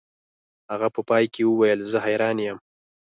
[0.71, 2.57] هغه په پای کې وویل زه حیران یم